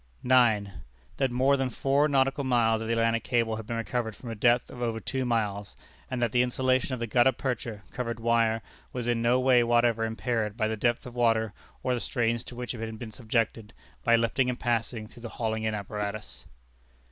[0.23, 0.73] 9.
[1.17, 4.33] That more than four nautical miles of the Atlantic Cable have been recovered from a
[4.35, 5.75] depth of over two miles,
[6.09, 10.03] and that the insulation of the gutta percha covered wire was in no way whatever
[10.03, 11.53] impaired by the depth of water
[11.83, 15.29] or the strains to which it had been subjected by lifting and passing through the
[15.29, 16.45] hauling in apparatus.